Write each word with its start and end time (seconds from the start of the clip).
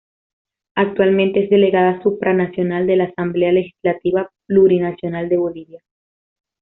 Actualmente 0.73 1.43
es 1.43 1.51
delegada 1.51 2.01
supranacional 2.01 2.87
de 2.87 2.95
la 2.95 3.03
Asamblea 3.03 3.51
Legislativa 3.51 4.31
Plurinacional 4.47 5.29
de 5.29 5.37
Bolivia. 5.37 5.83